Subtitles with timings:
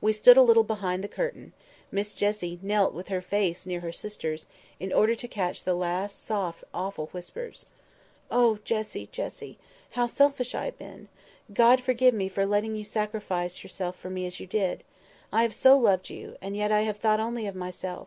[0.00, 1.52] We stood a little behind the curtain:
[1.90, 4.46] Miss Jessie knelt with her face near her sister's,
[4.78, 7.66] in order to catch the last soft awful whispers.
[8.30, 9.08] "Oh, Jessie!
[9.10, 9.58] Jessie!
[9.90, 11.08] How selfish I have been!
[11.52, 14.84] God forgive me for letting you sacrifice yourself for me as you did!
[15.32, 18.06] I have so loved you—and yet I have thought only of myself.